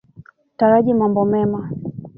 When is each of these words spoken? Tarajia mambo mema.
Tarajia 0.57 0.95
mambo 0.95 1.25
mema. 1.25 1.69